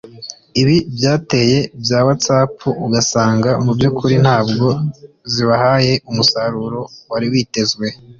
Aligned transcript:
Ibi 0.61 0.75
byateye 0.95 1.57
bya 1.83 1.99
whatsApp 2.05 2.55
ugasanga 2.85 3.49
mu 3.63 3.71
byukuri 3.77 4.15
ntabwo 4.23 4.67
zibahaye 5.33 5.93
umusaruro 6.09 6.79
wari 7.11 7.27
witezwe 7.31 7.85